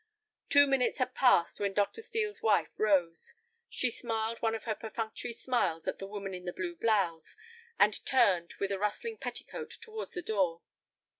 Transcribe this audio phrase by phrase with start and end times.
[0.49, 2.01] Two minutes had passed when Dr.
[2.01, 3.35] Steel's wife rose.
[3.69, 7.37] She smiled one of her perfunctory smiles at the woman in the blue blouse,
[7.77, 10.63] and turned with a rustling petticoat towards the door.